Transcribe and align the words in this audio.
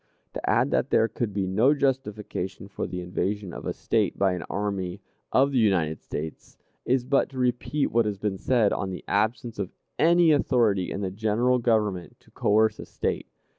To 0.33 0.49
add 0.49 0.71
that 0.71 0.89
there 0.89 1.07
could 1.07 1.31
be 1.31 1.45
no 1.45 1.75
justification 1.75 2.67
for 2.67 2.87
the 2.87 3.01
invasion 3.01 3.53
of 3.53 3.67
a 3.67 3.71
State 3.73 4.17
by 4.17 4.33
an 4.33 4.41
army 4.49 4.99
of 5.31 5.51
the 5.51 5.59
United 5.59 6.01
States, 6.01 6.57
is 6.85 7.05
but 7.05 7.29
to 7.29 7.37
repeat 7.37 7.91
what 7.91 8.05
has 8.07 8.17
been 8.17 8.39
said, 8.39 8.73
on 8.73 8.89
the 8.89 9.03
absence 9.07 9.59
of 9.59 9.69
any 9.99 10.31
authority 10.31 10.89
in 10.91 11.01
the 11.01 11.11
General 11.11 11.59
Government 11.59 12.19
to 12.21 12.31
coerce 12.31 12.79
a 12.79 12.85
State. 12.87 13.27